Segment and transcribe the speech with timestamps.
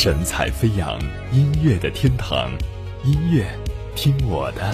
[0.00, 0.96] 神采飞扬，
[1.32, 2.52] 音乐的天堂，
[3.02, 3.44] 音乐
[3.96, 4.72] 听我的。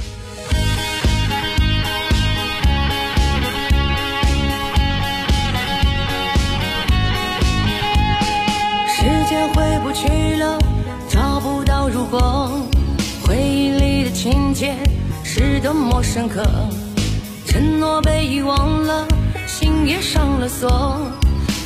[8.87, 10.59] 时间回不去了，
[11.09, 12.51] 找不到如果，
[13.27, 14.77] 回忆里的情节
[15.25, 16.45] 是多么深刻，
[17.47, 19.09] 承诺被遗忘了，
[19.47, 21.01] 心也上了锁，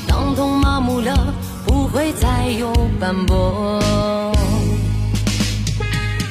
[0.06, 1.34] 当痛麻木了。
[1.90, 2.70] 不会再有
[3.00, 3.80] 斑驳，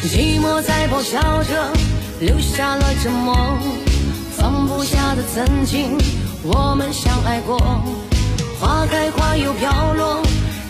[0.03, 1.73] 寂寞在咆哮着，
[2.19, 3.35] 留下了沉默，
[4.37, 5.97] 放不下的曾经，
[6.43, 7.57] 我们相爱过。
[8.59, 10.21] 花开花又飘落，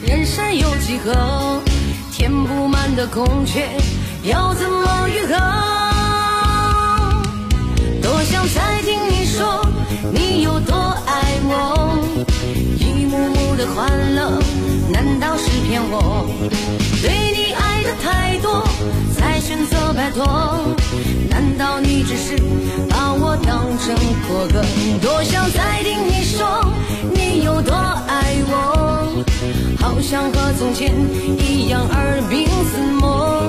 [0.06, 1.62] 人生有几何？
[2.14, 3.68] 填不满的空缺，
[4.24, 5.36] 要怎么愈合？
[8.02, 9.68] 多想再听你说，
[10.14, 10.74] 你有多
[11.06, 12.00] 爱我，
[12.80, 14.42] 一幕幕的欢乐。
[14.98, 16.26] 难道是骗我？
[17.04, 18.68] 对你爱的太多，
[19.16, 20.26] 才选择摆脱。
[21.30, 22.36] 难道你只是
[22.90, 23.96] 把我当成
[24.28, 24.66] 过客？
[25.00, 26.74] 多想再听你说
[27.14, 29.24] 你有多爱我，
[29.80, 30.92] 好像和从前
[31.38, 33.44] 一样耳鬓厮磨。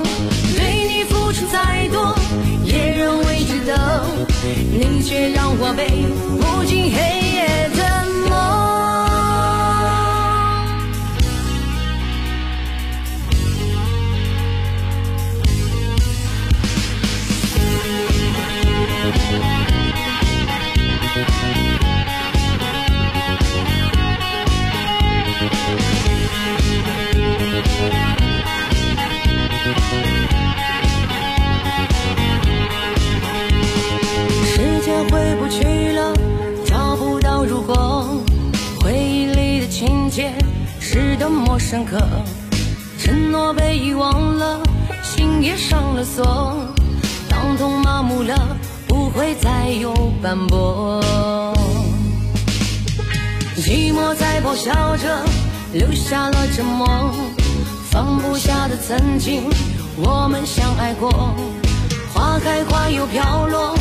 [0.55, 2.15] 对你付出再多，
[2.63, 4.05] 也认为值得，
[4.71, 6.05] 你却让我被
[6.37, 7.18] 无尽黑
[41.29, 41.97] 么深刻，
[42.97, 44.59] 承诺被遗忘了，
[45.03, 46.55] 心也上了锁，
[47.29, 48.57] 当痛麻木了，
[48.87, 51.01] 不会再有斑驳。
[53.57, 55.23] 寂寞在咆哮着，
[55.73, 56.87] 留下了沉默，
[57.89, 59.49] 放不下的曾经，
[59.97, 61.09] 我们相爱过。
[62.13, 63.75] 花开花又飘落，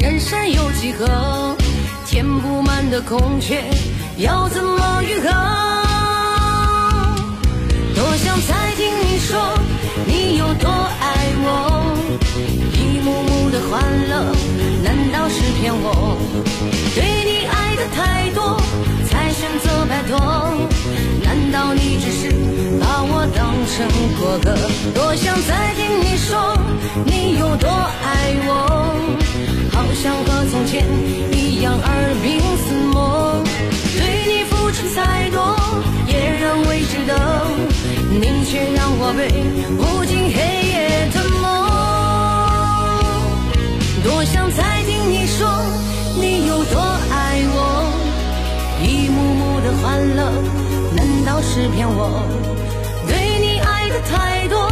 [0.00, 1.56] 人生有几何？
[2.06, 3.64] 填不满的空缺，
[4.18, 5.69] 要怎么愈合？
[8.00, 9.38] 多想再听你说，
[10.06, 11.04] 你有多爱
[11.44, 11.94] 我，
[12.72, 14.32] 一幕幕的欢乐，
[14.82, 16.16] 难道是骗我？
[16.94, 18.58] 对你爱的太多，
[19.06, 20.16] 才选择摆脱。
[21.22, 22.30] 难道你只是
[22.80, 23.86] 把我当成
[24.18, 24.56] 过客？
[24.94, 26.56] 多想再听你说，
[27.04, 28.96] 你有多爱我，
[29.74, 30.88] 好像和从前
[31.36, 32.49] 一样耳鬓
[39.12, 39.28] 被
[39.76, 40.38] 无尽黑
[40.68, 41.48] 夜吞没。
[44.02, 45.48] 多想再听你说，
[46.16, 47.58] 你有多爱我，
[48.82, 50.30] 一幕幕的欢乐，
[50.94, 52.22] 难道是骗我？
[53.06, 53.10] 对
[53.40, 54.70] 你爱的太多，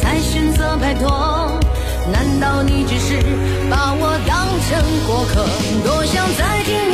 [0.00, 1.58] 才选择摆脱。
[2.12, 3.20] 难道你只是
[3.70, 5.46] 把我当成过客？
[5.84, 6.89] 多想再听。